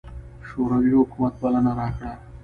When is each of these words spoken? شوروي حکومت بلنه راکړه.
شوروي 0.47 0.93
حکومت 1.01 1.33
بلنه 1.41 1.71
راکړه. 1.79 2.13